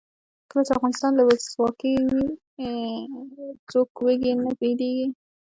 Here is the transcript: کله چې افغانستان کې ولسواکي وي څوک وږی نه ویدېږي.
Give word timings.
کله 0.49 0.61
چې 0.67 0.71
افغانستان 0.77 1.11
کې 1.17 1.23
ولسواکي 1.25 1.93
وي 2.09 2.25
څوک 3.69 3.89
وږی 4.05 4.31
نه 4.43 4.51
ویدېږي. 4.59 5.07